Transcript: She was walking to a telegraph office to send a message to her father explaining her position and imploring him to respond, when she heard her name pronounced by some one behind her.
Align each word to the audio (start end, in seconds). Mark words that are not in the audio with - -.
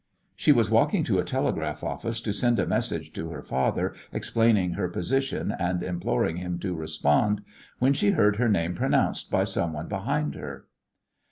She 0.35 0.51
was 0.51 0.71
walking 0.71 1.03
to 1.03 1.19
a 1.19 1.23
telegraph 1.23 1.83
office 1.83 2.19
to 2.21 2.33
send 2.33 2.57
a 2.57 2.65
message 2.65 3.13
to 3.13 3.29
her 3.29 3.43
father 3.43 3.93
explaining 4.11 4.71
her 4.73 4.89
position 4.89 5.51
and 5.59 5.83
imploring 5.83 6.37
him 6.37 6.57
to 6.57 6.73
respond, 6.73 7.41
when 7.77 7.93
she 7.93 8.09
heard 8.13 8.37
her 8.37 8.49
name 8.49 8.73
pronounced 8.73 9.29
by 9.29 9.43
some 9.43 9.73
one 9.73 9.87
behind 9.87 10.33
her. 10.33 10.65